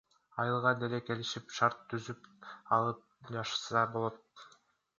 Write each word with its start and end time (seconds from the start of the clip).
Айылга 0.43 0.71
деле 0.83 0.99
келип 1.09 1.53
шарт 1.59 1.85
түзүп 1.93 2.27
алып 2.79 3.31
жашаса 3.37 3.87
болот. 3.97 4.21